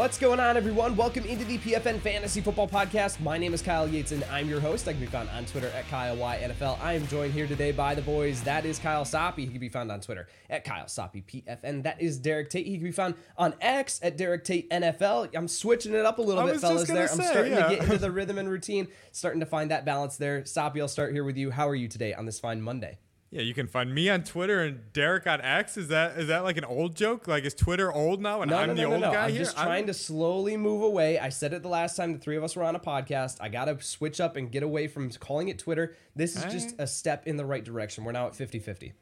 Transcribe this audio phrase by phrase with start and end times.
[0.00, 0.96] What's going on, everyone?
[0.96, 3.20] Welcome into the PFN Fantasy Football Podcast.
[3.20, 4.88] My name is Kyle Yates, and I'm your host.
[4.88, 6.80] I can be found on Twitter at KyleYNFL.
[6.80, 8.40] I am joined here today by the boys.
[8.44, 9.36] That is Kyle Soppe.
[9.36, 11.82] He can be found on Twitter at Kyle Soppe PFN.
[11.82, 12.64] That is Derek Tate.
[12.66, 15.36] He can be found on X at Derek Tate NFL.
[15.36, 16.88] I'm switching it up a little I bit, fellas.
[16.88, 17.68] There, I'm starting yeah.
[17.68, 20.40] to get into the rhythm and routine, starting to find that balance there.
[20.44, 21.50] Soppe, I'll start here with you.
[21.50, 22.96] How are you today on this fine Monday?
[23.32, 25.76] Yeah, you can find me on Twitter and Derek on X.
[25.76, 27.28] Is that is that like an old joke?
[27.28, 29.12] Like is Twitter old now and No, I'm no, the no, no, old no.
[29.12, 29.44] guy I'm here?
[29.44, 31.16] just trying to slowly move away.
[31.18, 33.36] I said it the last time the three of us were on a podcast.
[33.40, 35.94] I got to switch up and get away from calling it Twitter.
[36.16, 36.80] This is just Alright.
[36.80, 38.02] a step in the right direction.
[38.02, 38.94] We're now at 50 50.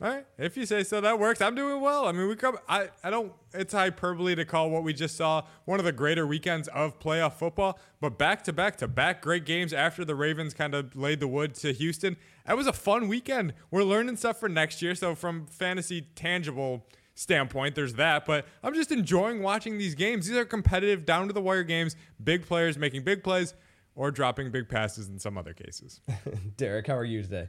[0.00, 1.40] All right, if you say so, that works.
[1.40, 2.06] I'm doing well.
[2.06, 2.56] I mean, we come.
[2.68, 3.32] I I don't.
[3.52, 7.32] It's hyperbole to call what we just saw one of the greater weekends of playoff
[7.32, 7.80] football.
[8.00, 11.26] But back to back to back great games after the Ravens kind of laid the
[11.26, 12.16] wood to Houston.
[12.46, 13.54] That was a fun weekend.
[13.72, 14.94] We're learning stuff for next year.
[14.94, 18.24] So from fantasy tangible standpoint, there's that.
[18.24, 20.28] But I'm just enjoying watching these games.
[20.28, 21.96] These are competitive, down to the wire games.
[22.22, 23.52] Big players making big plays
[23.96, 26.00] or dropping big passes in some other cases.
[26.56, 27.48] Derek, how are you today?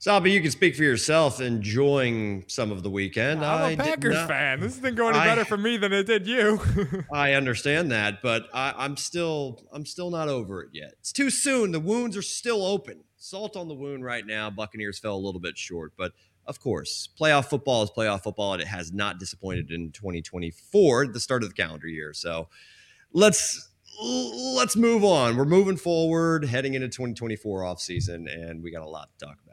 [0.00, 3.44] Soppe, you can speak for yourself, enjoying some of the weekend.
[3.44, 4.60] I'm I a did Packers not- fan.
[4.60, 6.58] This isn't going any I- better for me than it did you.
[7.12, 10.94] I understand that, but I, I'm still, I'm still not over it yet.
[11.00, 11.72] It's too soon.
[11.72, 13.04] The wounds are still open.
[13.18, 14.48] Salt on the wound right now.
[14.48, 16.12] Buccaneers fell a little bit short, but
[16.46, 21.20] of course, playoff football is playoff football, and it has not disappointed in 2024, the
[21.20, 22.14] start of the calendar year.
[22.14, 22.48] So
[23.12, 23.68] let's
[24.02, 25.36] let's move on.
[25.36, 29.36] We're moving forward, heading into 2024 off season, and we got a lot to talk
[29.44, 29.49] about.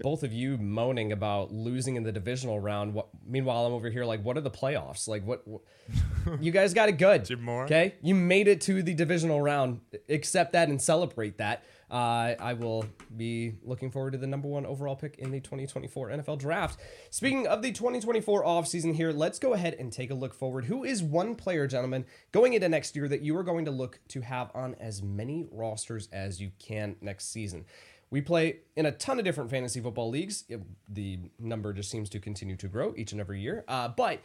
[0.00, 2.94] Both of you moaning about losing in the divisional round.
[2.94, 5.06] What, meanwhile, I'm over here like, what are the playoffs?
[5.06, 5.46] Like, what?
[5.46, 5.60] what
[6.40, 7.26] you guys got it good.
[7.64, 9.80] Okay, you made it to the divisional round.
[10.08, 11.64] Accept that and celebrate that.
[11.90, 12.84] Uh, I will
[13.16, 16.78] be looking forward to the number one overall pick in the 2024 NFL Draft.
[17.10, 20.66] Speaking of the 2024 offseason here, let's go ahead and take a look forward.
[20.66, 23.98] Who is one player, gentlemen, going into next year that you are going to look
[24.08, 27.64] to have on as many rosters as you can next season?
[28.10, 30.44] We play in a ton of different fantasy football leagues.
[30.88, 33.64] The number just seems to continue to grow each and every year.
[33.68, 34.20] Uh, but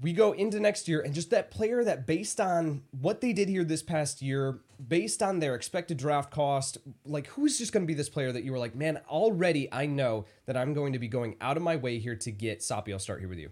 [0.00, 3.48] we go into next year and just that player that based on what they did
[3.48, 7.86] here this past year, based on their expected draft cost, like who's just going to
[7.86, 10.98] be this player that you were like, man, already I know that I'm going to
[10.98, 12.92] be going out of my way here to get Soppe.
[12.92, 13.50] I'll start here with you.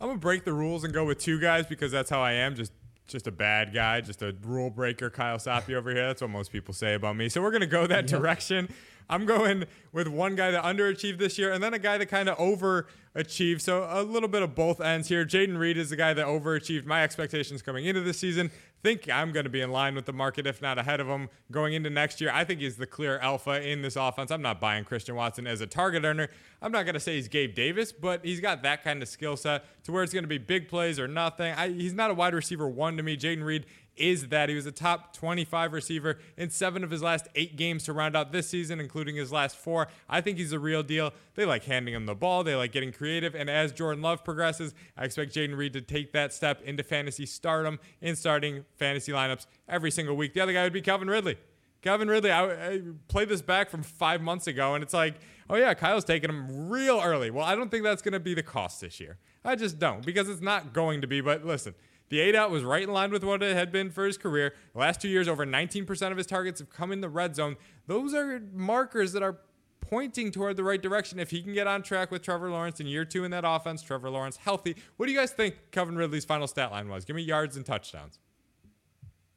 [0.00, 2.54] I'm gonna break the rules and go with two guys because that's how I am.
[2.54, 2.72] Just
[3.08, 6.06] just a bad guy, just a rule breaker, Kyle Soppe over here.
[6.06, 7.28] That's what most people say about me.
[7.28, 8.68] So we're gonna go that direction.
[9.10, 12.28] I'm going with one guy that underachieved this year and then a guy that kind
[12.28, 13.62] of overachieved.
[13.62, 15.24] So a little bit of both ends here.
[15.24, 18.50] Jayden Reed is the guy that overachieved my expectations coming into this season.
[18.82, 21.28] Think I'm going to be in line with the market, if not ahead of him,
[21.50, 22.30] going into next year.
[22.32, 24.30] I think he's the clear alpha in this offense.
[24.30, 26.28] I'm not buying Christian Watson as a target earner.
[26.62, 29.36] I'm not going to say he's Gabe Davis, but he's got that kind of skill
[29.36, 31.52] set to where it's going to be big plays or nothing.
[31.54, 33.16] I, he's not a wide receiver one to me.
[33.16, 33.66] Jayden Reed
[33.98, 37.84] is that he was a top 25 receiver in seven of his last eight games
[37.84, 39.88] to round out this season, including his last four.
[40.08, 41.12] I think he's a real deal.
[41.34, 43.34] They like handing him the ball, they like getting creative.
[43.34, 47.26] And as Jordan Love progresses, I expect Jayden Reed to take that step into fantasy
[47.26, 50.34] stardom in starting fantasy lineups every single week.
[50.34, 51.36] The other guy would be Calvin Ridley.
[51.80, 55.14] Calvin Ridley, I, I played this back from five months ago, and it's like,
[55.48, 57.30] oh yeah, Kyle's taking him real early.
[57.30, 59.18] Well, I don't think that's going to be the cost this year.
[59.44, 61.20] I just don't because it's not going to be.
[61.20, 61.74] But listen,
[62.08, 64.54] the aDOT was right in line with what it had been for his career.
[64.72, 67.56] The last two years, over 19% of his targets have come in the red zone.
[67.86, 69.38] Those are markers that are
[69.80, 71.18] pointing toward the right direction.
[71.18, 73.82] If he can get on track with Trevor Lawrence in year two in that offense,
[73.82, 74.76] Trevor Lawrence healthy.
[74.96, 77.04] What do you guys think Calvin Ridley's final stat line was?
[77.04, 78.18] Give me yards and touchdowns.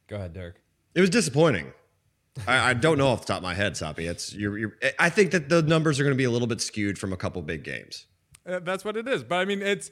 [0.07, 0.55] Go ahead, Derek.
[0.93, 1.71] It was disappointing.
[2.47, 3.99] I, I don't know off the top of my head, Soppe.
[3.99, 4.77] It's you're, you're.
[4.99, 7.17] I think that the numbers are going to be a little bit skewed from a
[7.17, 8.07] couple big games.
[8.45, 9.23] Uh, that's what it is.
[9.23, 9.91] But I mean, it's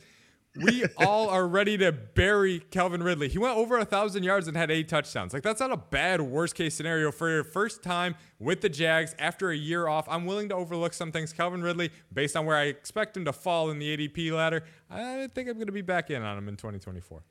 [0.55, 3.29] we all are ready to bury Calvin Ridley.
[3.29, 5.33] He went over a thousand yards and had eight touchdowns.
[5.33, 9.15] Like that's not a bad worst case scenario for your first time with the Jags
[9.19, 10.07] after a year off.
[10.09, 11.33] I'm willing to overlook some things.
[11.33, 15.27] Calvin Ridley, based on where I expect him to fall in the ADP ladder, I
[15.33, 17.23] think I'm going to be back in on him in 2024.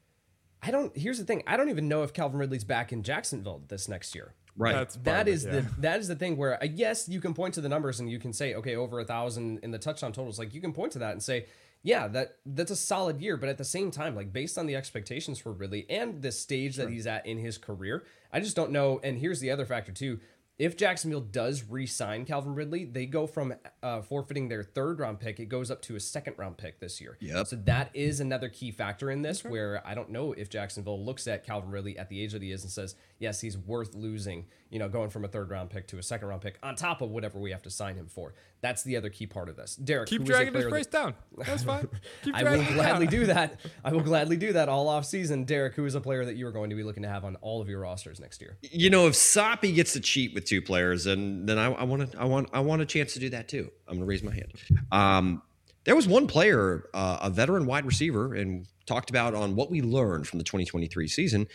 [0.63, 0.97] I don't.
[0.97, 1.43] Here's the thing.
[1.47, 4.35] I don't even know if Calvin Ridley's back in Jacksonville this next year.
[4.57, 4.73] Right.
[4.75, 5.51] That's part That of it, is yeah.
[5.53, 8.11] the that is the thing where uh, yes, you can point to the numbers and
[8.11, 10.37] you can say okay, over a thousand in the touchdown totals.
[10.39, 11.47] Like you can point to that and say,
[11.83, 13.37] yeah, that that's a solid year.
[13.37, 16.77] But at the same time, like based on the expectations for Ridley and the stage
[16.77, 19.01] that he's at in his career, I just don't know.
[19.03, 20.21] And here's the other factor too.
[20.59, 25.39] if Jacksonville does re-sign Calvin Ridley, they go from uh, forfeiting their third round pick,
[25.39, 27.17] it goes up to a second round pick this year.
[27.21, 27.45] Yeah.
[27.45, 31.29] So that is another key factor in this, where I don't know if Jacksonville looks
[31.29, 34.47] at Calvin Ridley at the age that he is and says, yes, he's worth losing.
[34.71, 37.01] You know, going from a third round pick to a second round pick on top
[37.01, 38.35] of whatever we have to sign him for.
[38.61, 39.77] That's the other key part of this.
[39.77, 41.15] Derek, Keep who is dragging his player price that- down.
[41.39, 41.89] That's fine.
[42.23, 43.21] Keep I will gladly down.
[43.21, 43.61] do that.
[43.83, 45.45] I will gladly do that all off season.
[45.45, 47.37] Derek, who is a player that you are going to be looking to have on
[47.37, 48.59] all of your rosters next year?
[48.63, 52.13] You know, if Soppe gets to cheat with two players, and then I, I want
[52.13, 53.71] to, I want, I want a chance to do that too.
[53.87, 54.53] I'm going to raise my hand.
[54.93, 55.43] Um,
[55.85, 59.81] there was one player, uh, a veteran wide receiver, and talked about on what we
[59.81, 61.47] learned from the 2023 season.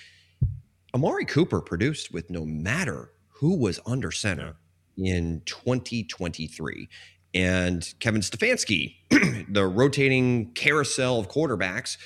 [0.95, 4.55] Amari Cooper produced with no matter who was under center
[4.95, 6.87] in 2023.
[7.33, 8.95] And Kevin Stefanski,
[9.49, 11.97] the rotating carousel of quarterbacks,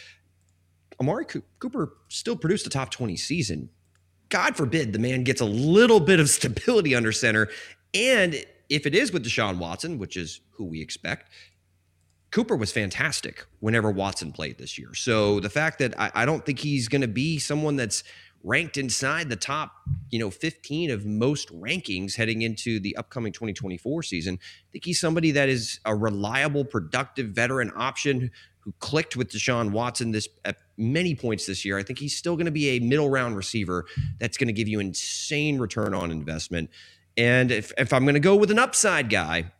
[1.01, 1.25] Amari
[1.59, 3.69] Cooper still produced a top 20 season.
[4.29, 7.49] God forbid the man gets a little bit of stability under center.
[7.93, 8.35] And
[8.69, 11.29] if it is with Deshaun Watson, which is who we expect,
[12.31, 14.93] Cooper was fantastic whenever Watson played this year.
[14.93, 18.03] So the fact that I, I don't think he's going to be someone that's
[18.43, 19.71] ranked inside the top,
[20.09, 24.39] you know, 15 of most rankings heading into the upcoming 2024 season.
[24.41, 29.71] I think he's somebody that is a reliable, productive veteran option who clicked with Deshaun
[29.71, 31.77] Watson this at many points this year.
[31.77, 33.85] I think he's still going to be a middle round receiver
[34.19, 36.69] that's going to give you insane return on investment.
[37.15, 39.51] And if, if I'm going to go with an upside guy,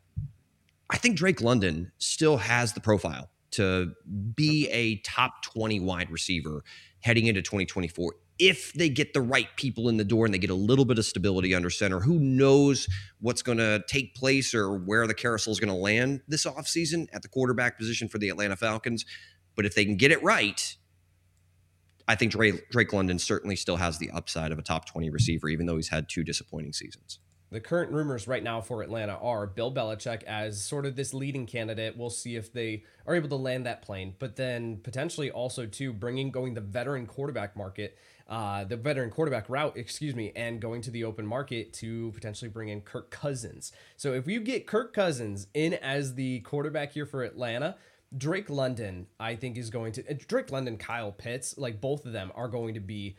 [0.89, 3.93] I think Drake London still has the profile to
[4.35, 6.63] be a top 20 wide receiver
[7.01, 10.49] heading into 2024 if they get the right people in the door and they get
[10.49, 11.99] a little bit of stability under center.
[11.99, 12.87] Who knows
[13.19, 17.07] what's going to take place or where the carousel is going to land this offseason
[17.13, 19.05] at the quarterback position for the Atlanta Falcons.
[19.55, 20.75] But if they can get it right,
[22.07, 25.49] I think Drake, Drake London certainly still has the upside of a top 20 receiver,
[25.49, 27.19] even though he's had two disappointing seasons.
[27.49, 31.45] The current rumors right now for Atlanta are Bill Belichick as sort of this leading
[31.45, 31.95] candidate.
[31.97, 35.93] We'll see if they are able to land that plane, but then potentially also too
[35.93, 37.97] bringing going the veteran quarterback market,
[38.27, 42.49] uh, the veteran quarterback route, excuse me, and going to the open market to potentially
[42.49, 43.71] bring in Kirk Cousins.
[43.95, 47.75] So if you get Kirk Cousins in as the quarterback here for Atlanta.
[48.17, 52.31] Drake London, I think, is going to Drake London, Kyle Pitts, like both of them
[52.35, 53.17] are going to be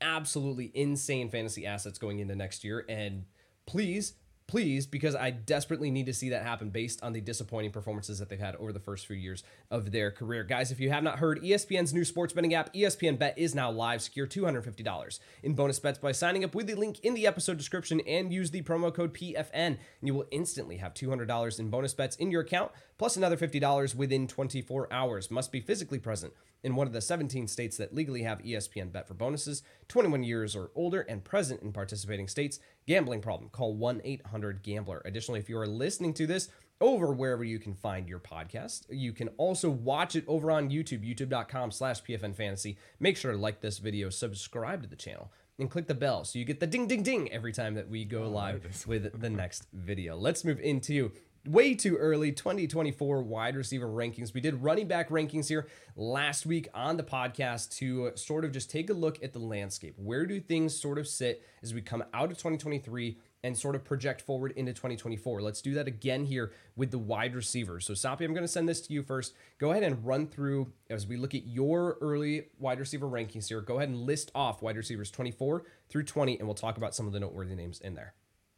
[0.00, 2.84] absolutely insane fantasy assets going into next year.
[2.88, 3.26] And
[3.66, 4.14] please,
[4.46, 8.28] please, because I desperately need to see that happen based on the disappointing performances that
[8.28, 10.44] they've had over the first few years of their career.
[10.44, 13.70] Guys, if you have not heard, ESPN's new sports betting app, ESPN Bet, is now
[13.70, 14.02] live.
[14.02, 18.00] Secure $250 in bonus bets by signing up with the link in the episode description
[18.00, 19.54] and use the promo code PFN.
[19.54, 23.94] And you will instantly have $200 in bonus bets in your account, plus another $50
[23.94, 25.30] within 24 hours.
[25.30, 26.32] Must be physically present
[26.64, 30.56] in one of the 17 states that legally have ESPN Bet for bonuses, 21 years
[30.56, 32.58] or older, and present in participating states.
[32.86, 33.48] Gambling problem?
[33.50, 35.02] Call 1 800 Gambler.
[35.04, 36.48] Additionally, if you are listening to this
[36.80, 41.02] over wherever you can find your podcast, you can also watch it over on YouTube,
[41.02, 42.76] youtube.com slash PFN Fantasy.
[43.00, 46.38] Make sure to like this video, subscribe to the channel, and click the bell so
[46.38, 49.66] you get the ding, ding, ding every time that we go live with the next
[49.72, 50.16] video.
[50.16, 51.12] Let's move into
[51.46, 54.32] way too early 2024 wide receiver rankings.
[54.32, 58.70] We did running back rankings here last week on the podcast to sort of just
[58.70, 59.94] take a look at the landscape.
[59.96, 63.84] Where do things sort of sit as we come out of 2023 and sort of
[63.84, 65.42] project forward into 2024?
[65.42, 67.84] Let's do that again here with the wide receivers.
[67.84, 69.34] So, Soppe, I'm going to send this to you first.
[69.58, 73.60] Go ahead and run through as we look at your early wide receiver rankings here.
[73.60, 77.06] Go ahead and list off wide receivers 24 through 20, and we'll talk about some
[77.06, 78.14] of the noteworthy names in there.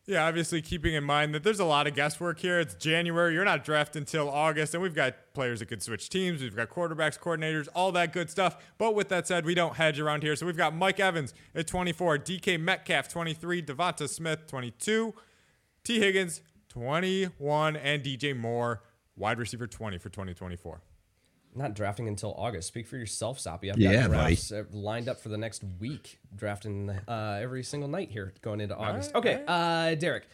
[0.08, 2.60] Yeah, obviously keeping in mind that there's a lot of guesswork here.
[2.60, 3.34] It's January.
[3.34, 6.42] You're not drafting until August, and we've got players that could switch teams.
[6.42, 8.56] We've got quarterbacks, coordinators, all that good stuff.
[8.78, 10.36] But with that said, we don't hedge around here.
[10.36, 15.12] So we've got Mike Evans at 24, DK Metcalf 23, DeVonta Smith 22,
[15.82, 18.82] Tee Higgins 21, and DJ Moore
[19.16, 20.82] wide receiver 20 for 2024.
[21.56, 22.68] Not drafting until August.
[22.68, 23.70] Speak for yourself, Soppe.
[23.72, 24.34] I've Yeah, got buddy.
[24.34, 28.60] drafts uh, lined up for the next week, drafting uh, every single night here going
[28.60, 29.12] into August.
[29.14, 30.24] right, okay, uh, Derek.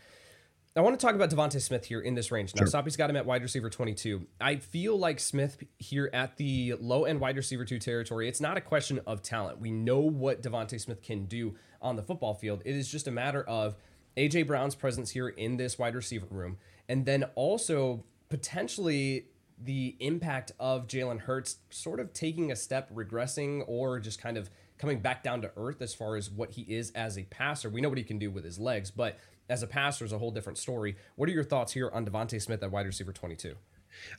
[0.74, 2.54] I want to talk about DeVonta Smith here in this range.
[2.54, 4.26] Now, Soppe's got him at wide receiver 22.
[4.40, 8.56] I feel like Smith here at the low end wide receiver two territory, it's not
[8.56, 9.60] a question of talent.
[9.60, 12.62] We know what DeVonta Smith can do on the football field.
[12.64, 13.76] It is just a matter of
[14.16, 16.56] AJ Brown's presence here in this wide receiver room,
[16.88, 19.26] and then also potentially
[19.64, 24.50] the impact of Jalen Hurts sort of taking a step, regressing, or just kind of
[24.78, 27.70] coming back down to earth as far as what he is as a passer.
[27.70, 30.18] We know what he can do with his legs, but as a passer is a
[30.18, 30.96] whole different story.
[31.16, 33.54] What are your thoughts here on DeVonta Smith at wide receiver 22?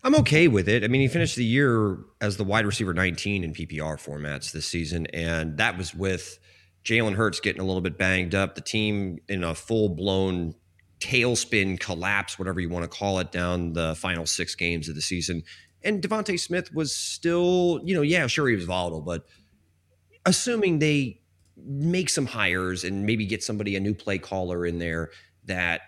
[0.04, 0.84] I'm okay with it.
[0.84, 4.66] I mean, he finished the year as the wide receiver 19 in PPR formats this
[4.66, 6.40] season, and that was with
[6.86, 10.56] Jalen Hurts getting a little bit banged up, the team in a full blown
[11.04, 15.02] tailspin collapse, whatever you want to call it, down the final six games of the
[15.02, 15.44] season.
[15.84, 19.26] And DeVonta Smith was still, you know, yeah, sure he was volatile, but
[20.26, 21.20] assuming they
[21.58, 25.12] make some hires and maybe get somebody a new play caller in there
[25.46, 25.82] that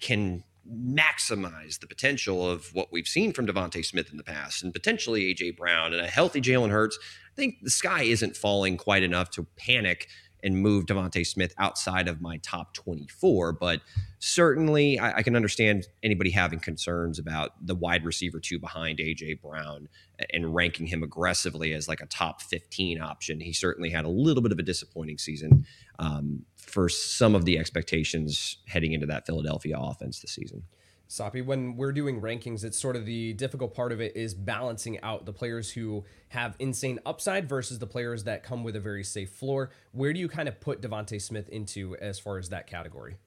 [0.00, 4.72] can maximize the potential of what we've seen from DeVonta Smith in the past and
[4.72, 6.98] potentially AJ Brown and a healthy Jalen Hurts.
[7.32, 10.08] I think the sky isn't falling quite enough to panic
[10.46, 13.52] and move DeVonta Smith outside of my top 24.
[13.52, 13.80] But
[14.20, 19.42] certainly, I, I, can understand anybody having concerns about the wide receiver two behind AJ
[19.42, 19.88] Brown
[20.32, 23.40] and ranking him aggressively as like a top 15 option.
[23.40, 25.66] He certainly had a little bit of a disappointing season
[25.98, 30.62] um, for some of the expectations heading into that Philadelphia offense this season.
[31.08, 35.00] Soppe, when we're doing rankings, it's sort of the difficult part of it is balancing
[35.02, 39.04] out the players who have insane upside versus the players that come with a very
[39.04, 39.70] safe floor.
[39.92, 43.18] Where do you kind of put DeVonta Smith into as far as that category?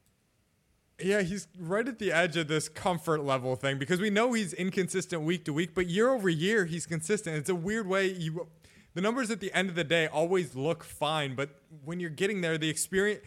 [1.01, 4.51] Yeah, he's right at the edge of this comfort level thing because we know he's
[4.51, 7.38] inconsistent week to week, but year over year he's consistent.
[7.38, 8.48] It's a weird way you
[8.95, 12.41] the numbers at the end of the day always look fine, but when you're getting
[12.41, 13.21] there, the experience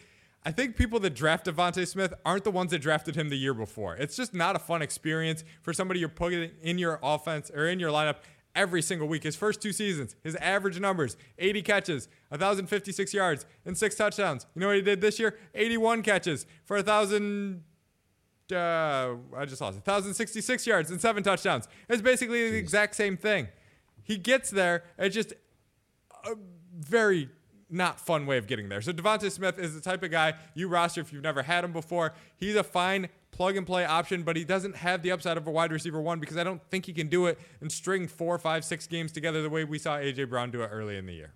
[0.45, 3.53] I think people that draft DeVonta Smith aren't the ones that drafted him the year
[3.53, 3.95] before.
[3.95, 7.79] It's just not a fun experience for somebody you're putting in your offense or in
[7.79, 8.17] your lineup
[8.53, 9.23] every single week.
[9.23, 14.45] His first two seasons, his average numbers 80 catches, 1,056 yards, and six touchdowns.
[14.53, 15.37] You know what he did this year?
[15.55, 17.63] 81 catches for 1,000.
[18.51, 18.55] Uh,
[19.35, 21.69] I just lost 1,066 yards and seven touchdowns.
[21.87, 23.47] It's basically the exact same thing.
[24.03, 24.83] He gets there.
[24.97, 25.33] It's just
[26.25, 26.35] a
[26.77, 27.29] very
[27.69, 28.81] not fun way of getting there.
[28.81, 31.73] So DeVonta Smith is the type of guy you roster if you've never had him
[31.73, 32.13] before.
[32.35, 35.51] He's a fine plug and play option, but he doesn't have the upside of a
[35.51, 38.63] wide receiver one because I don't think he can do it and string four, five,
[38.63, 41.33] six games together the way we saw AJ Brown do it early in the year.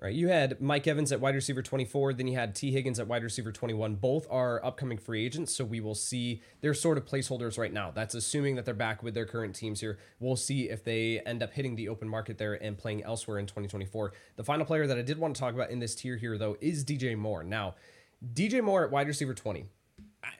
[0.00, 0.12] Right.
[0.12, 3.22] You had Mike Evans at wide receiver 24, then you had Tee Higgins at wide
[3.22, 3.94] receiver 21.
[3.94, 6.42] Both are upcoming free agents, so we will see.
[6.60, 7.92] They're sort of placeholders right now.
[7.92, 9.98] That's assuming that they're back with their current teams here.
[10.18, 13.46] We'll see if they end up hitting the open market there and playing elsewhere in
[13.46, 14.12] 2024.
[14.36, 16.56] The final player that I did want to talk about in this tier here, though,
[16.60, 17.44] is DJ Moore.
[17.44, 17.76] Now,
[18.34, 19.64] DJ Moore at wide receiver 20,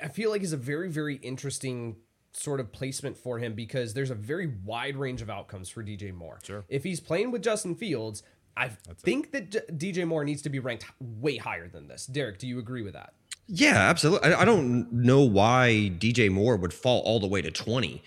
[0.03, 1.97] I feel like is a very, very interesting
[2.37, 6.13] sort of placement for him because there's a very wide range of outcomes for DJ
[6.13, 6.41] Moore.
[6.43, 6.65] Sure.
[6.69, 8.23] If he's playing with Justin Fields,
[8.57, 9.51] I That's think it.
[9.51, 12.07] that D- DJ Moore needs to be ranked way higher than this.
[12.07, 13.15] Derek, do you agree with that?
[13.47, 14.33] Yeah, absolutely.
[14.33, 18.03] I, I don't know why DJ Moore would fall all the way to 20.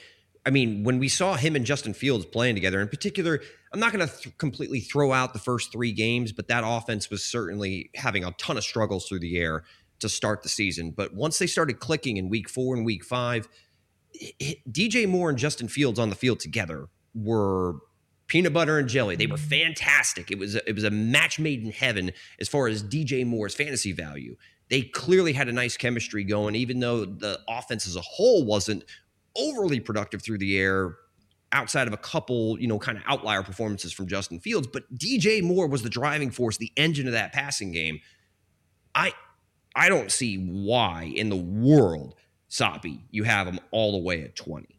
[0.45, 3.41] I mean, when we saw him and Justin Fields playing together, in particular,
[3.73, 7.09] I'm not going to th- completely throw out the first three games, but that offense
[7.09, 9.63] was certainly having a ton of struggles through the air
[9.99, 10.91] to start the season.
[10.91, 13.49] But once they started clicking in week four and week five,
[14.13, 17.75] it, it, DJ Moore and Justin Fields on the field together were
[18.27, 19.15] peanut butter and jelly.
[19.15, 19.39] They were mm.
[19.39, 20.31] fantastic.
[20.31, 23.55] It was a, it was a match made in heaven as far as DJ Moore's
[23.55, 24.35] fantasy value.
[24.69, 28.83] They clearly had a nice chemistry going, even though the offense as a whole wasn't
[29.35, 30.97] overly productive through the air
[31.53, 34.67] outside of a couple, you know, kind of outlier performances from Justin Fields.
[34.67, 38.01] But DJ Moore was the driving force, the engine of that passing game.
[38.93, 39.13] I
[39.73, 42.15] I don't see why in the world,
[42.49, 44.76] Soppe, you have him all the way at 20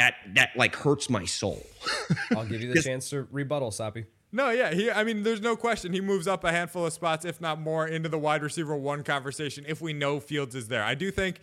[0.00, 1.64] that that like hurts my soul.
[2.36, 4.06] I'll give you the chance to rebuttal, Soppe.
[4.32, 4.90] No, yeah, he.
[4.90, 7.86] I mean, there's no question he moves up a handful of spots, if not more,
[7.86, 10.82] into the wide receiver one conversation if we know Fields is there.
[10.82, 11.40] I do think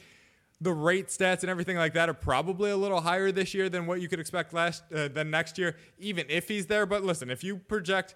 [0.59, 3.85] the rate stats and everything like that are probably a little higher this year than
[3.85, 6.85] what you could expect last uh, than next year, even if he's there.
[6.85, 8.15] But listen, if you project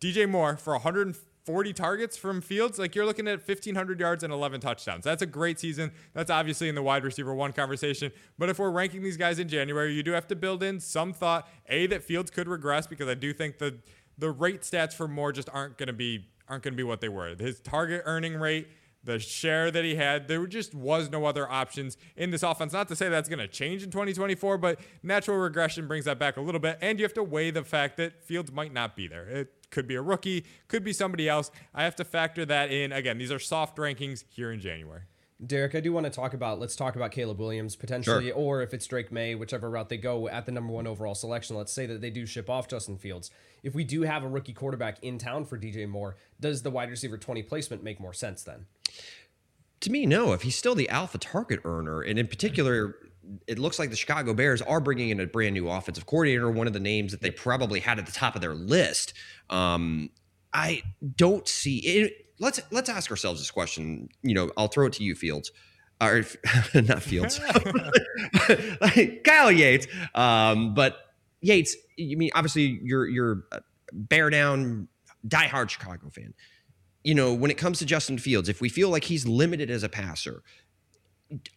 [0.00, 4.32] DJ Moore for 100 40 targets from Fields, like you're looking at 1,500 yards and
[4.32, 5.04] 11 touchdowns.
[5.04, 5.92] That's a great season.
[6.12, 8.10] That's obviously in the wide receiver one conversation.
[8.36, 11.12] But if we're ranking these guys in January, you do have to build in some
[11.12, 13.76] thought, A, that Fields could regress because I do think the
[14.18, 17.00] the rate stats for Moore just aren't going to be aren't going to be what
[17.00, 17.34] they were.
[17.38, 18.66] His target earning rate
[19.06, 20.28] the share that he had.
[20.28, 22.72] There just was no other options in this offense.
[22.72, 26.36] Not to say that's going to change in 2024, but natural regression brings that back
[26.36, 26.78] a little bit.
[26.82, 29.26] And you have to weigh the fact that Fields might not be there.
[29.28, 31.50] It could be a rookie, could be somebody else.
[31.74, 32.92] I have to factor that in.
[32.92, 35.02] Again, these are soft rankings here in January.
[35.44, 36.58] Derek, I do want to talk about.
[36.58, 38.34] Let's talk about Caleb Williams potentially, sure.
[38.34, 41.56] or if it's Drake Maye, whichever route they go at the number one overall selection.
[41.56, 43.30] Let's say that they do ship off Justin Fields.
[43.62, 46.88] If we do have a rookie quarterback in town for DJ Moore, does the wide
[46.88, 48.64] receiver twenty placement make more sense then?
[49.80, 50.32] To me, no.
[50.32, 52.96] If he's still the alpha target earner, and in particular,
[53.46, 56.66] it looks like the Chicago Bears are bringing in a brand new offensive coordinator, one
[56.66, 59.12] of the names that they probably had at the top of their list.
[59.50, 60.08] Um,
[60.56, 60.82] I
[61.16, 62.12] don't see it.
[62.38, 64.08] Let's let's ask ourselves this question.
[64.22, 65.52] You know, I'll throw it to you, Fields,
[66.00, 66.24] or
[66.74, 67.38] not Fields,
[69.24, 69.86] Kyle Yates.
[70.14, 70.96] Um, but
[71.42, 73.44] Yates, you mean obviously you're you're
[73.92, 74.88] bear down
[75.28, 76.32] diehard Chicago fan
[77.06, 79.84] you know, when it comes to Justin Fields, if we feel like he's limited as
[79.84, 80.42] a passer,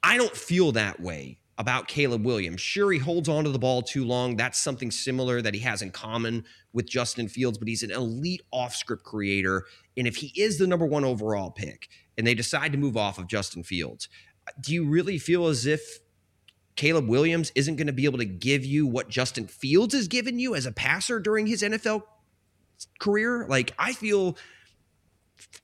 [0.03, 2.61] I don't feel that way about Caleb Williams.
[2.61, 4.37] Sure, he holds on to the ball too long.
[4.37, 8.41] That's something similar that he has in common with Justin Fields, but he's an elite
[8.51, 9.65] off script creator.
[9.97, 13.19] And if he is the number one overall pick and they decide to move off
[13.19, 14.07] of Justin Fields,
[14.61, 15.99] do you really feel as if
[16.77, 20.39] Caleb Williams isn't going to be able to give you what Justin Fields has given
[20.39, 22.03] you as a passer during his NFL
[22.99, 23.45] career?
[23.49, 24.37] Like, I feel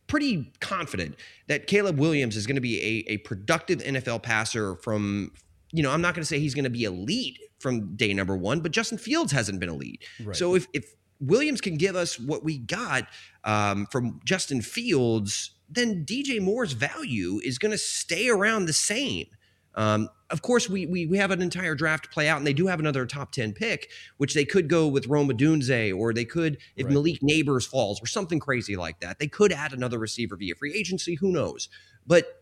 [0.07, 1.15] pretty confident
[1.47, 5.31] that Caleb Williams is going to be a, a productive NFL passer from,
[5.75, 8.37] you know, I'm not going to say he's going to be elite from day number
[8.37, 10.03] one, but Justin Fields hasn't been elite.
[10.23, 10.35] Right.
[10.35, 13.07] So if, if Williams can give us what we got
[13.43, 19.25] um, from Justin Fields, then DJ Moore's value is going to stay around the same.
[19.73, 22.67] Um, of course, we, we we have an entire draft play out, and they do
[22.67, 26.57] have another top ten pick, which they could go with Rome Odunze, or they could
[26.77, 26.93] if right.
[26.93, 29.19] Malik Nabers falls, or something crazy like that.
[29.19, 31.15] They could add another receiver via free agency.
[31.15, 31.67] Who knows?
[32.07, 32.34] But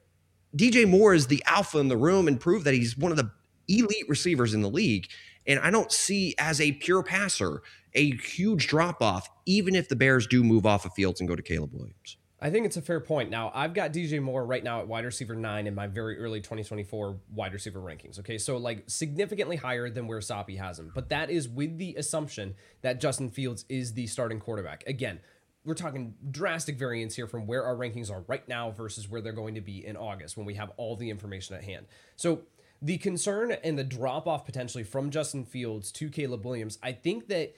[0.55, 3.31] DJ Moore is the alpha in the room and prove that he's one of the
[3.67, 5.07] elite receivers in the league.
[5.47, 7.61] And I don't see as a pure passer
[7.93, 11.35] a huge drop off, even if the Bears do move off of Fields and go
[11.35, 12.17] to Caleb Williams.
[12.39, 13.29] I think it's a fair point.
[13.29, 16.41] Now, I've got DJ Moore right now at wide receiver nine in my very early
[16.41, 18.19] 2024 wide receiver rankings.
[18.19, 21.95] Okay, so like significantly higher than where Soppe has him, but that is with the
[21.95, 24.83] assumption that Justin Fields is the starting quarterback.
[24.87, 25.21] Again,
[25.65, 29.31] we're talking drastic variance here from where our rankings are right now versus where they're
[29.31, 31.85] going to be in August when we have all the information at hand.
[32.15, 32.41] So,
[32.81, 37.29] the concern and the drop off potentially from Justin Fields to Caleb Williams, I think
[37.29, 37.55] that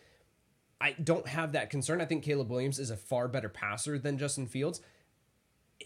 [0.79, 1.99] I don't have that concern.
[1.99, 4.81] I think Caleb Williams is a far better passer than Justin Fields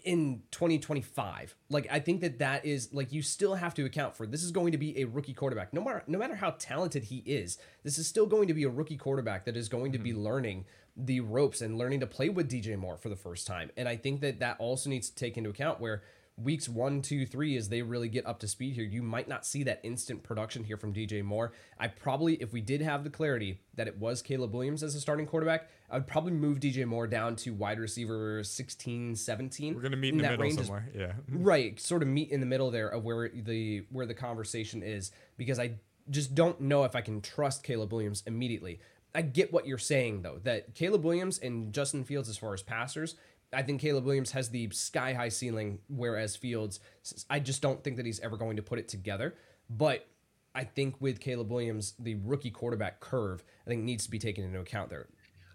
[0.04, 1.56] in 2025.
[1.68, 4.26] Like I think that that is like you still have to account for.
[4.26, 5.72] This is going to be a rookie quarterback.
[5.72, 8.68] No matter no matter how talented he is, this is still going to be a
[8.68, 10.24] rookie quarterback that is going to be mm-hmm.
[10.24, 10.64] learning
[11.06, 13.70] the ropes and learning to play with DJ Moore for the first time.
[13.76, 16.02] And I think that that also needs to take into account where
[16.42, 19.44] weeks one, two, three, as they really get up to speed here, you might not
[19.44, 21.52] see that instant production here from DJ Moore.
[21.78, 25.00] I probably, if we did have the clarity that it was Caleb Williams as a
[25.00, 29.74] starting quarterback, I would probably move DJ Moore down to wide receiver 16, 17.
[29.74, 30.88] We're gonna meet in, in the middle somewhere.
[30.96, 31.12] yeah.
[31.28, 31.78] Right.
[31.78, 35.58] Sort of meet in the middle there of where the where the conversation is because
[35.58, 35.74] I
[36.08, 38.80] just don't know if I can trust Caleb Williams immediately.
[39.14, 42.62] I get what you're saying though, that Caleb Williams and Justin Fields as far as
[42.62, 43.16] passers
[43.52, 46.80] I think Caleb Williams has the sky high ceiling, whereas Fields,
[47.28, 49.34] I just don't think that he's ever going to put it together.
[49.68, 50.06] But
[50.54, 54.44] I think with Caleb Williams, the rookie quarterback curve, I think needs to be taken
[54.44, 55.08] into account there.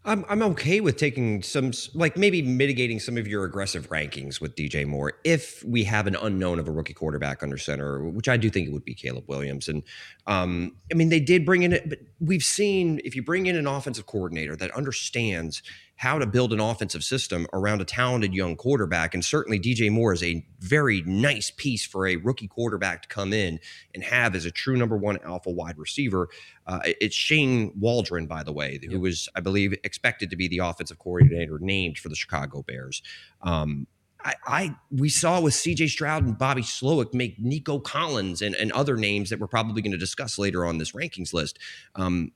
[0.06, 4.56] I'm I'm okay with taking some like maybe mitigating some of your aggressive rankings with
[4.56, 8.38] DJ Moore if we have an unknown of a rookie quarterback under center, which I
[8.38, 9.68] do think it would be Caleb Williams.
[9.68, 9.82] And
[10.28, 13.56] um, I mean, they did bring in it, but we've seen if you bring in
[13.56, 15.64] an offensive coordinator that understands
[15.98, 19.14] how to build an offensive system around a talented young quarterback.
[19.14, 23.32] And certainly DJ Moore is a very nice piece for a rookie quarterback to come
[23.32, 23.60] in
[23.94, 26.28] and have as a true number one alpha wide receiver.
[26.68, 30.60] Uh, it's Shane Waldron, by the way, who was, I believe, expected to be the
[30.60, 33.02] offensive coordinator named for the Chicago Bears.
[33.42, 33.88] Um,
[34.26, 38.72] I, I, we saw with CJ Stroud and Bobby Slowik make Nico Collins and, and
[38.72, 41.60] other names that we're probably going to discuss later on this rankings list.
[41.94, 42.32] Um,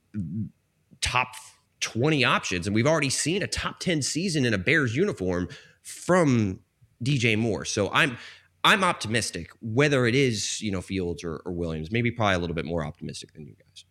[1.00, 1.34] top
[1.80, 2.66] 20 options.
[2.66, 5.48] And we've already seen a top 10 season in a Bears uniform
[5.82, 6.60] from
[7.02, 7.64] DJ Moore.
[7.64, 8.18] So I'm
[8.62, 12.54] I'm optimistic, whether it is, you know, Fields or, or Williams, maybe probably a little
[12.54, 13.84] bit more optimistic than you guys.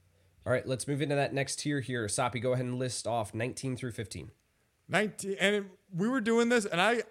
[0.45, 2.05] All right, let's move into that next tier here.
[2.05, 4.31] Soppe, go ahead and list off 19 through 15.
[4.89, 7.01] 19 and we were doing this and i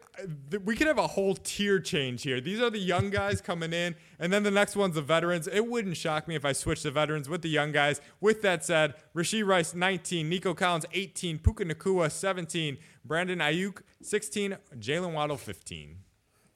[0.51, 2.41] th- we could have a whole tier change here.
[2.41, 5.49] These are the young guys coming in and then the next one's the veterans.
[5.49, 8.01] It wouldn't shock me if i switched the veterans with the young guys.
[8.21, 14.57] With that said Rashee rice 19 nico collins 18 puka nacua 17 brandon Aiyuk 16
[14.79, 15.97] Jaylen waddle 15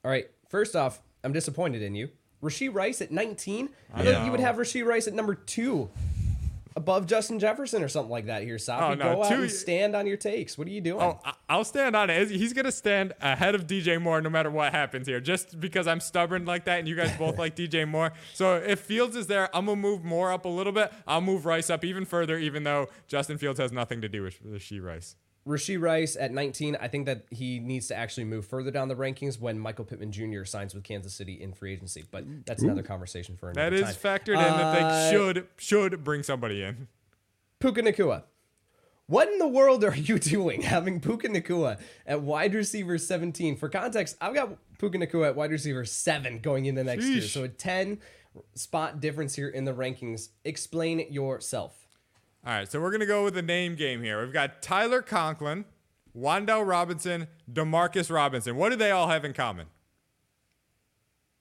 [0.05, 2.09] all right first off i'm disappointed in you.
[2.41, 3.69] Rashee Rice at 19?
[3.93, 5.89] I thought you would have Rashee Rice at number two
[6.75, 8.81] above Justin Jefferson or something like that here, Soppe.
[8.81, 9.15] Oh, no.
[9.15, 10.57] Go out and stand on your takes.
[10.57, 11.01] What are you doing?
[11.01, 12.29] Oh, I'll stand on it.
[12.29, 15.87] He's going to stand ahead of DJ Moore no matter what happens here, just because
[15.87, 18.13] I'm stubborn like that and you guys both like DJ Moore.
[18.33, 20.91] So if Fields is there, I'm going to move Moore up a little bit.
[21.07, 24.43] I'll move Rice up even further, even though Justin Fields has nothing to do with
[24.43, 25.15] Rashee Rice.
[25.47, 28.95] Rashee Rice at 19, I think that he needs to actually move further down the
[28.95, 30.45] rankings when Michael Pittman Jr.
[30.45, 32.05] signs with Kansas City in free agency.
[32.09, 32.67] But that's Ooh.
[32.67, 34.19] another conversation for another That is time.
[34.19, 36.87] factored in uh, that they uh, should should bring somebody in.
[37.59, 38.23] Puka Nacua.
[39.07, 41.77] What in the world are you doing having Puka Nacua
[42.07, 43.57] at wide receiver 17?
[43.57, 47.11] For context, I've got Puka Nacua at wide receiver 7 going into next Sheesh.
[47.13, 47.21] year.
[47.21, 47.99] So a 10
[48.55, 50.29] spot difference here in the rankings.
[50.45, 51.82] Explain yourself.
[52.45, 54.21] All right, so we're going to go with the name game here.
[54.21, 55.63] We've got Tyler Conklin,
[56.15, 58.57] Wan'Dale Robinson, Demarcus Robinson.
[58.57, 59.67] What do they all have in common?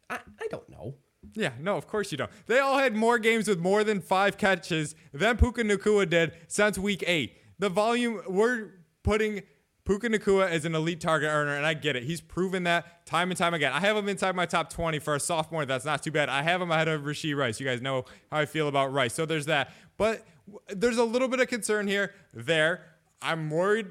[0.09, 0.95] I, I don't know.
[1.35, 2.31] Yeah, no, of course you don't.
[2.47, 6.79] They all had more games with more than five catches than Puka Nacua did since
[6.79, 7.37] week eight.
[7.59, 8.71] The volume, we're
[9.03, 9.43] putting
[9.85, 12.05] Puka Nacua as an elite target earner, and I get it.
[12.05, 13.73] He's proven that time and time again.
[13.73, 15.67] I have him inside my top 20 for a sophomore.
[15.67, 16.29] That's not too bad.
[16.29, 17.59] I have him ahead of Rashee Rice.
[17.59, 19.15] You guys know how I feel about Rice.
[19.15, 19.73] So there's that.
[19.97, 20.25] But
[20.69, 22.13] there's a little bit of concern here.
[22.33, 22.85] There.
[23.21, 23.87] I'm worried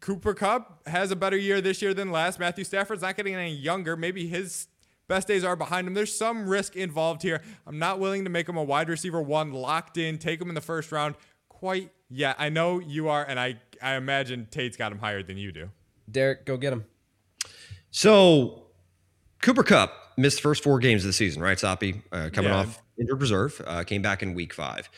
[0.00, 2.38] Cooper Kupp has a better year this year than last.
[2.38, 3.96] Matthew Stafford's not getting any younger.
[3.96, 4.68] Maybe his
[5.08, 5.94] best days are behind him.
[5.94, 7.42] There's some risk involved here.
[7.66, 10.54] I'm not willing to make him a wide receiver one locked in, take him in
[10.54, 11.14] the first round
[11.48, 12.36] quite yet.
[12.38, 15.70] I know you are, and I, I imagine Tate's got him higher than you do.
[16.10, 16.84] Derek, go get him.
[17.90, 18.64] So
[19.42, 22.02] Cooper Kupp missed the first four games of the season, right, Soppe?
[22.12, 22.58] Uh, coming Yeah.
[22.58, 24.88] off injured reserve, uh, came back in week five.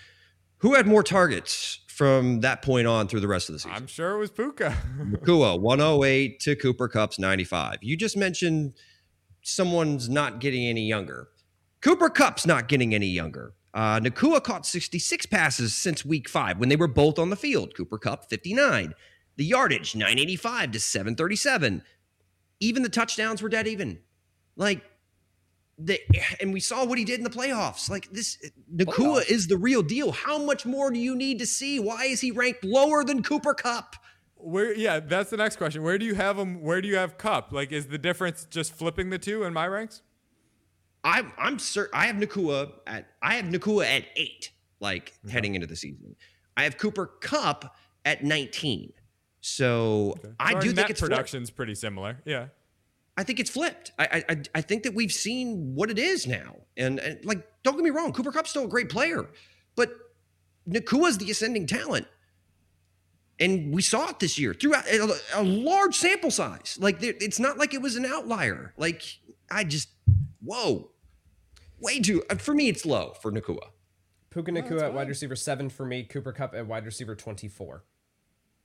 [0.59, 3.73] Who had more targets from that point on through the rest of the season?
[3.73, 4.77] I'm sure it was Puka.
[4.99, 7.79] Nacua, 108 to Cooper Kupp's 95.
[7.83, 8.75] You just mentioned
[9.43, 11.29] someone's not getting any younger.
[11.81, 13.55] Cooper Kupp's not getting any younger.
[13.73, 17.75] Uh, Nacua caught 66 passes since week five when they were both on the field.
[17.77, 18.95] Cooper Kupp, 59.
[19.37, 21.83] The yardage, 985 to 737.
[22.59, 24.01] Even the touchdowns were dead even.
[24.57, 24.83] Like,
[25.79, 26.01] the,
[26.41, 27.89] and we saw what he did in the playoffs.
[27.89, 28.37] Like this,
[28.75, 28.87] Nacua
[29.23, 29.31] Playoffs?
[29.31, 30.11] is the real deal.
[30.13, 31.79] How much more do you need to see?
[31.79, 33.97] Why is he ranked lower than Cooper Kupp?
[34.35, 34.75] Where?
[34.75, 35.83] Yeah, that's the next question.
[35.83, 36.61] Where do you have him?
[36.63, 37.53] Where do you have Kupp?
[37.53, 40.03] Like, is the difference just flipping the two in my ranks?
[41.05, 45.67] I'm I'm certain I have Nacua at I have Nacua at eight, like heading into
[45.67, 46.17] the season.
[46.57, 48.93] I have Cooper Kupp at 19.
[49.41, 51.13] So I Our do think it's flipped.
[51.13, 52.21] production's pretty similar.
[52.25, 52.47] Yeah.
[53.19, 53.91] I think it's flipped.
[53.99, 56.57] I, I I- I think that we've seen what it is now.
[56.77, 59.29] And, and like, don't get me wrong, Cooper Kupp's still a great player,
[59.75, 59.91] but
[60.67, 62.07] Nacua's the ascending talent.
[63.41, 66.77] And we saw it this year throughout a, a large sample size.
[66.81, 68.73] Like, there, it's not like it was an outlier.
[68.77, 69.03] Like,
[69.51, 69.89] I just,
[70.43, 70.91] whoa,
[71.81, 72.23] way too.
[72.31, 73.69] uh, For me, it's low for Nacua.
[74.31, 76.03] Puka Nacua at wide receiver seven for me.
[76.05, 77.85] Cooper Kupp at wide receiver twenty-four.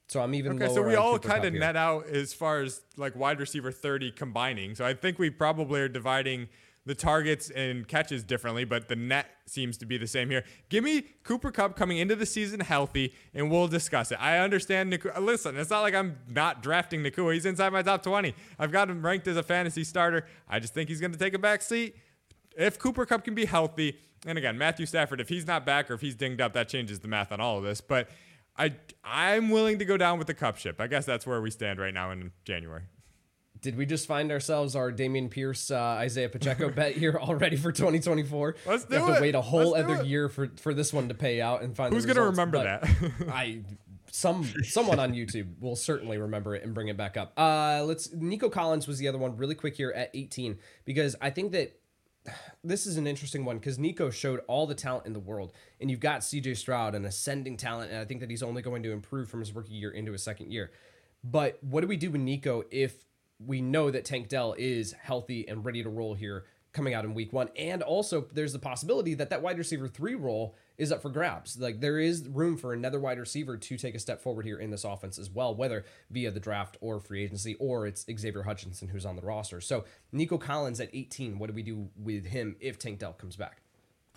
[0.07, 3.15] So I'm even Okay, so we all kind of net out as far as like
[3.15, 4.75] wide receiver 30 combining.
[4.75, 6.49] So I think we probably are dividing
[6.85, 10.43] the targets and catches differently, but the net seems to be the same here.
[10.67, 14.17] Give me Cooper Kupp coming into the season healthy, and we'll discuss it.
[14.21, 14.91] I understand.
[14.91, 17.33] Nacua, listen, it's not like I'm not drafting Nacua.
[17.33, 18.35] He's inside my top 20.
[18.59, 20.25] I've got him ranked as a fantasy starter.
[20.49, 21.95] I just think he's going to take a back seat.
[22.57, 25.93] If Cooper Kupp can be healthy, and again, Matthew Stafford, if he's not back or
[25.93, 27.79] if he's dinged up, that changes the math on all of this.
[27.79, 28.09] But
[28.57, 30.79] I, I'm willing to go down with the Cup ship.
[30.79, 32.83] I guess that's where we stand right now in January.
[33.61, 37.71] Did we just find ourselves our Dameon Pierce, uh, Isaiah Pacheco bet here already for
[37.71, 38.55] 2024?
[38.65, 41.07] Let's We have do to wait a whole Let's other year for, for this one
[41.07, 41.93] to pay out and find.
[41.93, 43.11] Who's gonna remember but that?
[43.31, 43.61] I
[44.11, 47.33] some someone on YouTube will certainly remember it and bring it back up.
[47.37, 48.13] Uh, let's.
[48.13, 51.79] Nico Collins was the other one, really quick here at 18 because I think that
[52.63, 55.91] this is an interesting one because Nico showed all the talent in the world, and
[55.91, 58.91] you've got CJ Stroud, an ascending talent, and I think that he's only going to
[58.91, 60.71] improve from his rookie year into his second year.
[61.23, 63.05] But what do we do with Nico if
[63.39, 67.13] we know that Tank Dell is healthy and ready to roll here coming out in
[67.13, 67.49] week one?
[67.55, 71.59] And also, there's the possibility that that wide receiver three role is up for grabs.
[71.59, 74.71] Like, there is room for another wide receiver to take a step forward here in
[74.71, 78.89] this offense as well, whether via the draft or free agency, or it's Xavier Hutchinson
[78.89, 79.61] who's on the roster.
[79.61, 83.35] So, Nico Collins at 18, what do we do with him if Tank Dell comes
[83.35, 83.61] back?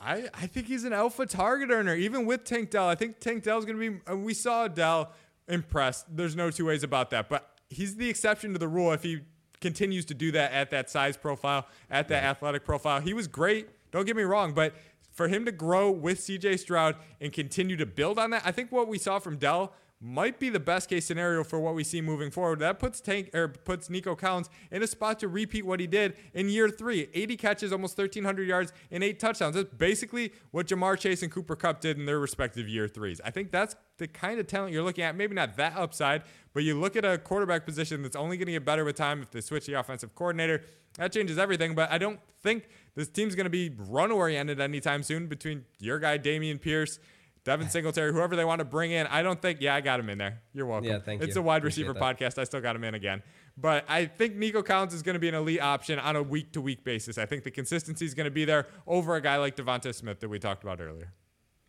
[0.01, 2.88] I, I think he's an alpha target earner, even with Tank Dell.
[2.88, 4.14] I think Tank Dell's going to be.
[4.14, 5.12] We saw Dell
[5.49, 6.05] impressed.
[6.14, 7.29] There's no two ways about that.
[7.29, 9.21] But he's the exception to the rule if he
[9.61, 13.01] continues to do that at that size profile, at that athletic profile.
[13.01, 13.69] He was great.
[13.90, 14.75] Don't get me wrong, but
[15.12, 18.71] for him to grow with CJ Stroud and continue to build on that, I think
[18.71, 22.00] what we saw from Dell might be the best case scenario for what we see
[22.00, 22.59] moving forward.
[22.59, 26.14] That puts Tank or puts Nico Collins in a spot to repeat what he did
[26.35, 27.09] in year three.
[27.14, 29.54] 80 catches, almost 1,300 yards, and eight touchdowns.
[29.54, 33.20] That's basically what Ja'Marr Chase and Cooper Kupp did in their respective year threes.
[33.24, 35.16] I think that's the kind of talent you're looking at.
[35.16, 38.52] Maybe not that upside, but you look at a quarterback position that's only going to
[38.52, 40.62] get better with time if they switch the offensive coordinator.
[40.98, 45.02] That changes everything, but I don't think this team's going to be run oriented anytime
[45.02, 46.98] soon between your guy, Dameon Pierce.
[47.46, 49.61] Devin Singletary, whoever they want to bring in, I don't think.
[49.61, 50.42] Yeah, I got him in there.
[50.52, 50.90] You're welcome.
[50.90, 51.40] Yeah, thank it's you.
[51.40, 52.18] a wide Appreciate receiver that.
[52.18, 52.38] podcast.
[52.38, 53.22] I still got him in again,
[53.56, 56.50] but I think Nico Collins is going to be an elite option on a week
[56.54, 57.18] to week basis.
[57.18, 60.18] I think the consistency is going to be there over a guy like DeVonta Smith
[60.18, 61.12] that we talked about earlier.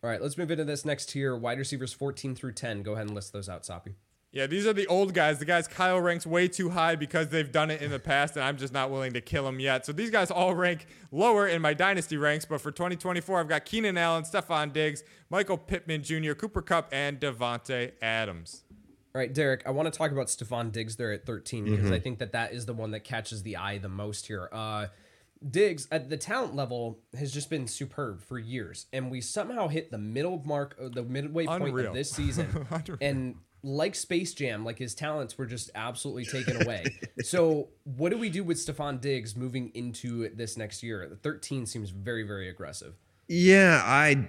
[0.02, 2.82] All right, let's move into this next tier wide receivers 14 through 10.
[2.82, 3.94] Go ahead and list those out, Soppe.
[4.30, 5.38] Yeah, these are the old guys.
[5.38, 8.44] The guys Kyle ranks way too high because they've done it in the past, and
[8.44, 9.86] I'm just not willing to kill them yet.
[9.86, 12.44] So these guys all rank lower in my dynasty ranks.
[12.44, 17.18] But for 2024, I've got Keenan Allen, Stefon Diggs, Michael Pittman Jr., Cooper Kupp, and
[17.18, 18.64] Davante Adams.
[18.70, 18.76] All
[19.14, 21.94] All right, Derek, I want to talk about Stefon Diggs there at 13 because Mm-hmm.
[21.94, 24.50] I think that that is the one that catches the eye the most here.
[24.52, 24.88] Uh,
[25.50, 29.90] Diggs at the talent level has just been superb for years, and we somehow hit
[29.90, 31.88] the middle mark, uh, the midway point Unreal.
[31.88, 32.66] of this season,
[33.00, 36.84] and like Space Jam, like his talents were just absolutely taken away.
[37.22, 41.06] so, what do we do with Stefon Diggs moving into this next year?
[41.08, 42.94] The 13 seems very, very aggressive.
[43.28, 44.28] Yeah, I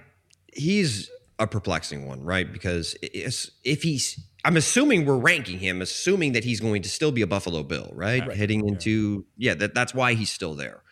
[0.52, 2.50] he's a perplexing one, right?
[2.52, 7.22] Because if he's I'm assuming we're ranking him, assuming that he's going to still be
[7.22, 8.26] a Buffalo Bill, right?
[8.26, 8.36] Right.
[8.36, 10.82] Heading into yeah, that that's why he's still there.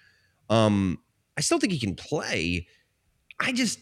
[0.51, 0.98] Um,
[1.37, 2.66] I still think he can play.
[3.40, 3.79] I just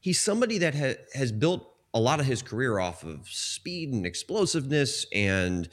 [0.00, 4.04] he's somebody that ha- has built a lot of his career off of speed and
[4.04, 5.66] explosiveness and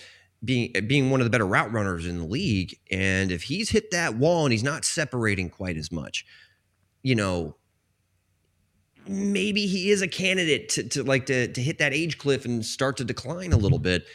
[0.44, 2.78] being being one of the better route runners in the league.
[2.90, 6.26] And if he's hit that wall and he's not separating quite as much,
[7.02, 7.58] you know,
[9.06, 12.66] maybe he is a candidate to, to like to, to hit that age cliff and
[12.66, 14.06] start to decline a little bit.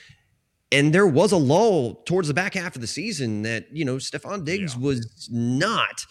[0.73, 3.97] And there was a lull towards the back half of the season that, you know,
[3.97, 4.81] Stefon Diggs Yeah.
[4.81, 6.07] was not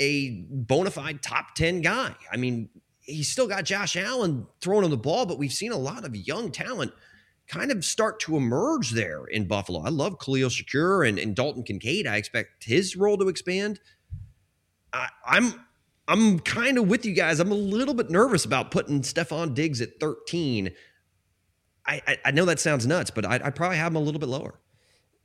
[0.00, 2.14] a bona fide top 10 guy.
[2.32, 2.68] I mean,
[3.02, 6.14] he's still got Josh Allen throwing him the ball, but we've seen a lot of
[6.16, 6.92] young talent
[7.48, 9.82] kind of start to emerge there in Buffalo.
[9.82, 12.06] I love Khalil Shakir and, and Dalton Kincaid.
[12.06, 13.80] I expect his role to expand.
[14.92, 15.54] I, I'm
[16.08, 17.40] I'm kind of with you guys.
[17.40, 20.70] I'm a little bit nervous about putting Stefon Diggs at 13.
[21.86, 24.20] I, I, I know that sounds nuts, but I'd, I'd probably have him a little
[24.20, 24.60] bit lower.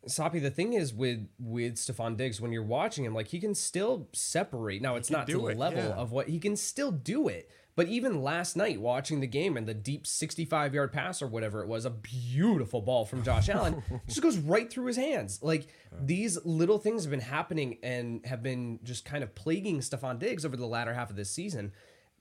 [0.07, 3.53] Soppe, the thing is with with Stefon Diggs, when you're watching him, like he can
[3.53, 4.81] still separate.
[4.81, 5.89] Now it's not to do the it, level yeah.
[5.89, 7.49] of what he can still do it.
[7.77, 11.61] But even last night, watching the game and the deep 65 yard pass or whatever
[11.61, 15.43] it was, a beautiful ball from Josh Allen, just goes right through his hands.
[15.43, 15.67] Like
[16.01, 20.43] these little things have been happening and have been just kind of plaguing Stefon Diggs
[20.43, 21.71] over the latter half of this season.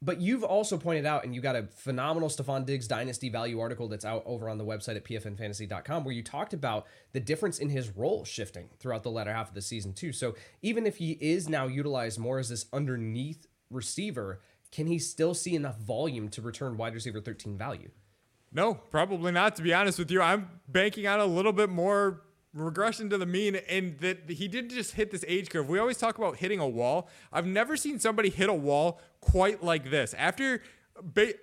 [0.03, 3.88] But you've also pointed out, and you got a phenomenal Stefon Diggs dynasty value article
[3.88, 7.71] that's out over on the website at pfnfantasy.com, where you talked about the difference in
[7.71, 10.12] his role shifting throughout the latter half of the season, too.
[10.12, 14.40] So even if he is now utilized more as this underneath receiver,
[14.76, 17.88] can he still see enough volume to return wide receiver 13 value?
[18.52, 19.56] No, probably not.
[19.56, 22.20] To be honest with you, I'm banking on a little bit more
[22.52, 25.66] regression to the mean, and that he didn't just hit this age curve.
[25.66, 27.08] We always talk about hitting a wall.
[27.32, 30.12] I've never seen somebody hit a wall quite like this.
[30.12, 30.60] After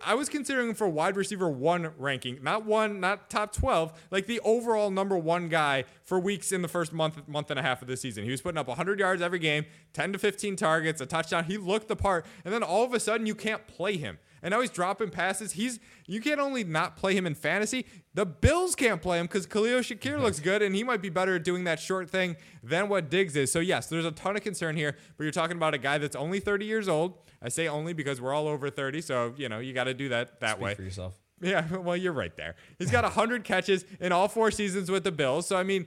[0.04, 4.26] I was considering him for wide receiver one ranking, not one, not top 12, like
[4.26, 7.82] the overall number one guy for weeks in the first month, month and a half
[7.82, 8.24] of the season.
[8.24, 11.44] He was putting up 100 yards every game, 10 to 15 targets, a touchdown.
[11.46, 14.18] He looked the part, and then all of a sudden you can't play him.
[14.44, 15.54] And now he's dropping passes.
[15.54, 17.86] He's you can't only not play him in fantasy.
[18.14, 21.38] The Bills can't play him because Khalil Shakir looks good, and he might be better
[21.38, 23.52] at doing that short thing than what Diggs is.
[23.52, 24.98] So yes, there's a ton of concern here.
[25.18, 27.18] But you're talking about a guy that's only 30 years old.
[27.42, 30.10] I say only because we're all over 30, so you know you got to do
[30.10, 30.76] that that Speak way.
[30.76, 31.18] for yourself.
[31.42, 32.56] Yeah, well, you're right there.
[32.80, 35.48] He's got 100 catches in all four seasons with the Bills.
[35.48, 35.86] So, I mean,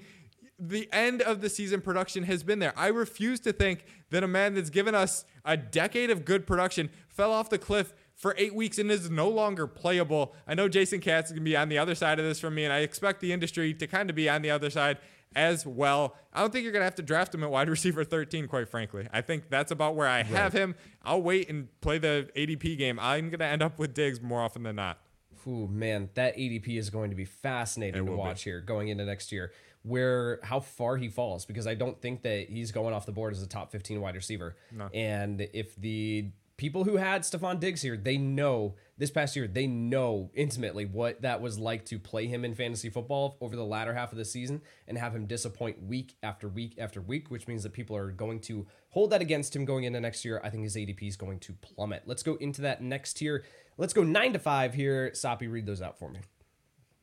[0.59, 2.73] the end of the season production has been there.
[2.77, 6.90] I refuse to think that a man that's given us a decade of good production
[7.09, 10.35] fell off the cliff for eight weeks and is no longer playable.
[10.48, 12.55] I know Jason Katz is going to be on the other side of this from
[12.55, 14.98] me, and I expect the industry to kind of be on the other side
[15.35, 16.16] as well.
[16.33, 18.68] I don't think you're going to have to draft him at wide receiver 13, quite
[18.68, 19.07] frankly.
[19.12, 20.74] I think that's about where I have him.
[21.02, 22.98] I'll wait and play the ADP game.
[22.98, 24.98] I'm going to end up with Diggs more often than not.
[25.46, 28.18] Ooh, man, that ADP is going to be fascinating to will be.
[28.18, 29.52] watch here going into next year.
[29.85, 33.33] Where how far he falls because I don't think that he's going off the board
[33.33, 34.57] as a top 15 wide receiver.
[34.72, 34.88] No.
[34.92, 39.66] And if the people who had Stefon Diggs here, they know this past year, they
[39.66, 43.92] know intimately what that was like to play him in fantasy football over the latter
[43.92, 47.62] half of the season and have him disappoint week after week after week, which means
[47.62, 50.40] that people are going to hold that against him going into next year.
[50.42, 52.05] I think his ADP is going to plummet.
[52.07, 53.45] Let's go into that next tier.
[53.77, 55.11] Let's go nine to five here.
[55.12, 56.21] Soppe, read those out for me.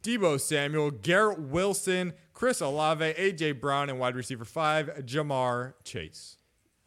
[0.02, 6.38] Deebo Samuel, Garrett Wilson, Chris Olave, AJ Brown, and wide receiver five, Ja'Marr Chase.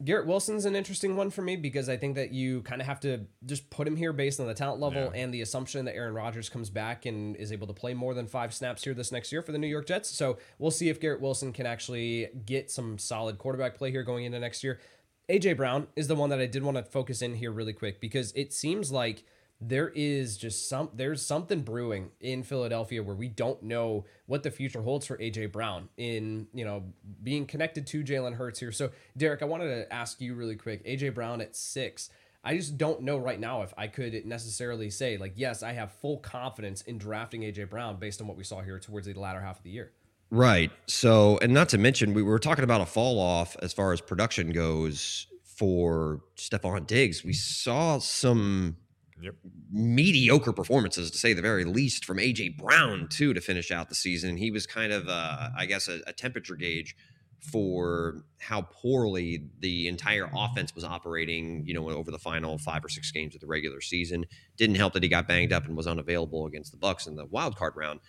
[0.04, 3.00] Garrett Wilson's an interesting one for me because I think that you kind of have
[3.00, 6.12] to just put him here based on the talent level and the assumption that Aaron
[6.12, 9.32] Rodgers comes back and is able to play more than five snaps here this next
[9.32, 10.10] year for the New York Jets.
[10.10, 14.26] So we'll see if Garrett Wilson can actually get some solid quarterback play here going
[14.26, 14.80] into next year.
[15.30, 17.98] AJ Brown is the one that I did want to focus in here really quick
[17.98, 19.24] because it seems like
[19.60, 24.50] there is just some there's something brewing in Philadelphia where we don't know what the
[24.50, 26.84] future holds for AJ Brown in you know
[27.22, 28.72] being connected to Jalen Hurts here.
[28.72, 30.84] So Derek, I wanted to ask you really quick.
[30.84, 32.10] AJ Brown at six.
[32.44, 35.92] I just don't know right now if I could necessarily say like yes, I have
[35.92, 39.40] full confidence in drafting AJ Brown based on what we saw here towards the latter
[39.40, 39.92] half of the year.
[40.30, 40.72] Right.
[40.86, 44.00] So, and not to mention, we were talking about a fall off as far as
[44.00, 47.24] production goes for Stefon Diggs.
[47.24, 48.76] We saw some
[49.20, 49.34] Yep.
[49.70, 53.94] mediocre performances to say the very least from AJ Brown too to finish out the
[53.94, 54.36] season.
[54.36, 56.94] He was kind of, uh, I guess, a, a temperature gauge
[57.40, 61.64] for how poorly the entire offense was operating.
[61.66, 64.26] You know, over the final five or six games of the regular season,
[64.56, 67.24] didn't help that he got banged up and was unavailable against the Bucs in the
[67.26, 68.00] wild card round.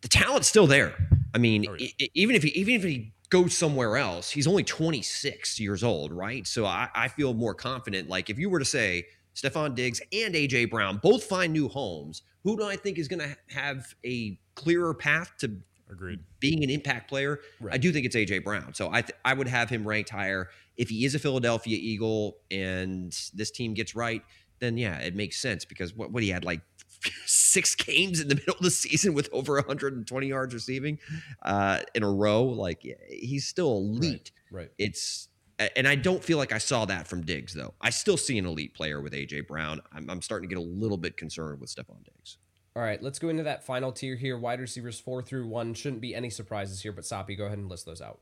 [0.00, 0.94] The talent's still there.
[1.34, 2.06] I mean, Oh, yeah.
[2.14, 6.46] even if he even if he goes somewhere else, he's only 26 years old, right?
[6.46, 8.08] So I, I feel more confident.
[8.08, 9.04] Like if you were to say
[9.40, 13.20] Stefon Diggs and AJ Brown both find new homes, who do I think is going
[13.20, 15.52] to have a clearer path to
[15.90, 16.20] Agreed.
[16.40, 17.38] being an impact player?
[17.60, 17.74] Right.
[17.74, 18.74] I do think it's AJ Brown.
[18.74, 22.38] So I th- I would have him ranked higher if he is a Philadelphia Eagle
[22.50, 24.22] and this team gets right.
[24.58, 26.60] Then yeah, it makes sense because what what he had like
[27.26, 30.98] six games in the middle of the season with over 120 yards receiving
[31.44, 32.42] uh, in a row.
[32.42, 34.70] Like he's still elite Right.
[34.78, 37.74] it's and I don't feel like I saw that from Diggs though.
[37.80, 39.80] I still see an elite player with AJ Brown.
[39.92, 42.38] I'm, I'm starting to get a little bit concerned with Stefon Diggs.
[42.76, 44.38] All right, let's go into that final tier here.
[44.38, 45.74] Wide receivers four through one.
[45.74, 48.20] Shouldn't be any surprises here, but Soppe, go ahead and list those out.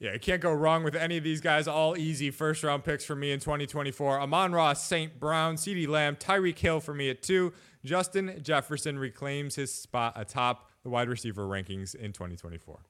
[0.00, 1.68] Yeah, you can't go wrong with any of these guys.
[1.68, 4.18] All easy first round picks for me in 2024.
[4.18, 5.20] Amon Ross, St.
[5.20, 7.52] Brown, CeeDee Lamb, Tyreek Hill for me at two.
[7.84, 12.80] Justin Jefferson reclaims his spot atop the wide receiver rankings in 2024.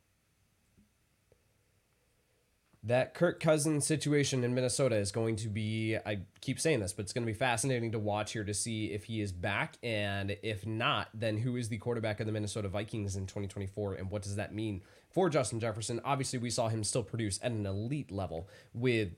[2.82, 7.02] That Kirk Cousins situation in Minnesota is going to be, I keep saying this, but
[7.02, 9.76] it's going to be fascinating to watch here to see if he is back.
[9.82, 13.94] And if not, then who is the quarterback of the Minnesota Vikings in 2024?
[13.94, 16.00] And what does that mean for Justin Jefferson?
[16.04, 19.10] Obviously, we saw him still produce at an elite level with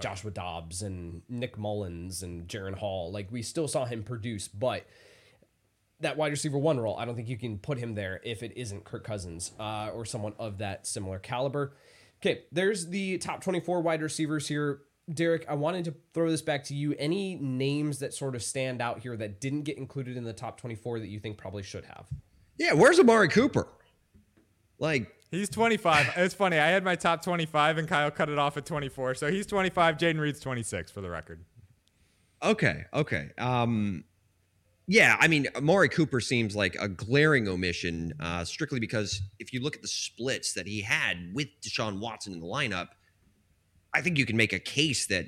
[0.00, 3.10] Joshua Dobbs and Nick Mullens and Jaren Hall.
[3.10, 4.86] Like, we still saw him produce, but
[6.00, 8.52] that wide receiver one role, I don't think you can put him there if it
[8.56, 11.74] isn't Kirk Cousins uh, or someone of that similar caliber.
[12.24, 14.80] Okay, there's the top 24 wide receivers here.
[15.12, 16.94] Derek, I wanted to throw this back to you.
[16.98, 20.58] Any names that sort of stand out here that didn't get included in the top
[20.58, 22.06] 24 that you think probably should have?
[22.56, 23.68] Yeah, where's Amari Cooper?
[24.78, 26.12] Like, He's 25.
[26.16, 26.58] it's funny.
[26.58, 29.16] I had my top 25 and Kyle cut it off at 24.
[29.16, 29.98] So he's 25.
[29.98, 31.44] Jayden Reed's 26 for the record.
[32.42, 33.30] okay, okay.
[33.36, 34.04] Um,
[34.86, 39.60] yeah, I mean, Amari Cooper seems like a glaring omission, uh, strictly because if you
[39.60, 42.88] look at the splits that he had with Deshaun Watson in the lineup,
[43.94, 45.26] I think you can make a case that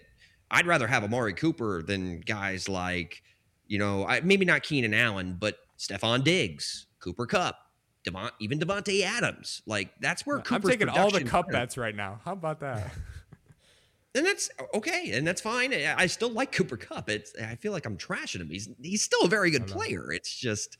[0.50, 3.22] I'd rather have Amari Cooper than guys like,
[3.66, 7.56] you know, I, maybe not Keenan Allen, but Stefon Diggs, Cooper Kupp,
[8.04, 9.62] Devon, even Davante Adams.
[9.66, 10.70] Like that's where Cooper's.
[10.70, 12.20] I'm taking all the Kupp bets right now.
[12.24, 12.90] How about that?
[14.16, 15.72] and that's okay, and that's fine.
[15.72, 17.08] I I still like Cooper Kupp.
[17.08, 18.50] It's I feel like I'm trashing him.
[18.50, 20.12] He's he's still a very good player.
[20.12, 20.76] It's just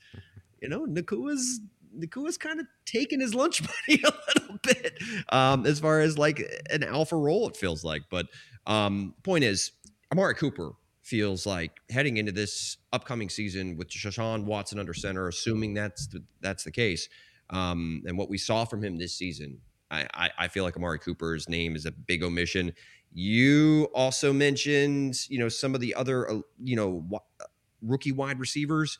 [0.61, 1.61] you know Nacua's
[1.97, 4.93] Nacua's kind of taking his lunch money a little bit
[5.29, 7.47] um, as far as like an alpha role.
[7.47, 8.27] It feels like, but
[8.65, 9.71] um, point is,
[10.11, 15.73] Amari Cooper feels like heading into this upcoming season with Deshaun Watson under center, assuming
[15.73, 17.07] that's the, that's the case,
[17.49, 19.59] um, and what we saw from him this season.
[19.89, 22.73] I, I, I feel like Amari Cooper's name is a big omission.
[23.19, 27.21] You also mentioned, you know, some of the other, uh, you know, wa-
[27.81, 28.99] rookie wide receivers.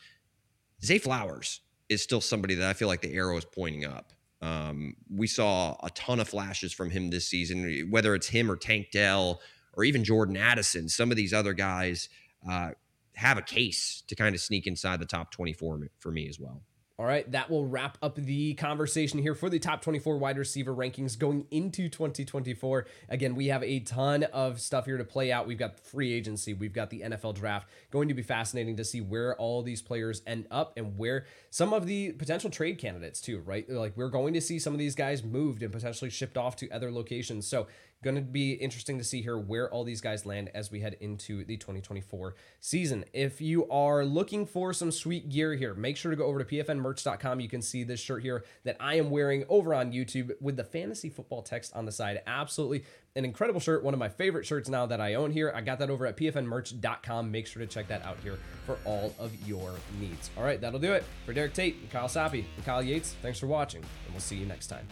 [0.84, 4.14] Zay Flowers is still somebody that I feel like the arrow is pointing up.
[4.42, 8.56] Um, we saw a ton of flashes from him this season, whether it's him or
[8.56, 9.40] Tank Dell
[9.74, 10.90] or even Jordan Addison.
[10.90, 12.10] Some of these other guys
[12.50, 12.72] uh,
[13.14, 16.64] have a case to kind of sneak inside the top 24 for me as well.
[17.00, 20.74] All right, that will wrap up the conversation here for the top 24 wide receiver
[20.74, 22.88] rankings going into 2024.
[23.10, 25.46] Again, we have a ton of stuff here to play out.
[25.46, 27.70] We've got free agency, we've got the NFL draft.
[27.92, 31.72] Going to be fascinating to see where all these players end up and where some
[31.72, 33.70] of the potential trade candidates, too, right?
[33.70, 36.72] Like, we're going to see some of these guys moved and potentially shipped off to
[36.72, 37.46] other locations.
[37.46, 37.68] So,
[38.04, 40.96] going to be interesting to see here where all these guys land as we head
[41.00, 43.06] into the 2024 season.
[43.14, 46.46] If you are looking for some sweet gear here, make sure to go over to
[46.46, 47.40] pfnmerch.com.
[47.40, 50.64] You can see this shirt here that I am wearing over on YouTube with the
[50.64, 52.22] fantasy football text on the side.
[52.28, 52.84] Absolutely
[53.16, 55.52] an incredible shirt, one of my favorite shirts now that I own here.
[55.56, 57.32] I got that over at pfnmerch.com.
[57.32, 60.30] Make sure to check that out here for all of your needs.
[60.38, 61.04] All right, that'll do it.
[61.26, 64.46] For Derek Tate, Kyle Soppe, and Kyle Yates, thanks for watching, and we'll see you
[64.46, 64.88] next time.